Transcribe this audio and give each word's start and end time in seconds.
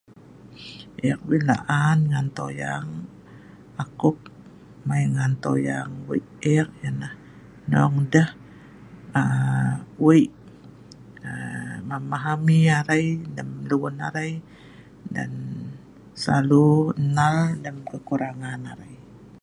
Ek 1.09 1.19
wai 1.27 1.39
la'an 1.49 2.25
toyang 2.37 2.89
akop 3.83 4.17
mai 4.87 5.03
ngan 5.13 5.33
toyang 5.43 5.91
wei' 6.07 6.25
ek 6.57 6.67
ianah 6.87 7.13
hnong 7.65 7.97
deh 8.13 8.29
aaa 9.21 9.69
wei' 10.03 10.27
aaa 11.29 11.75
memahami 11.89 12.57
arai 12.79 13.05
lem 13.35 13.49
lun 13.69 13.95
arai 14.07 14.31
dan 15.15 15.31
selalu 16.21 16.67
nal 17.15 17.35
lem 17.63 17.77
kekurangn 17.89 18.51
arai 18.73 18.93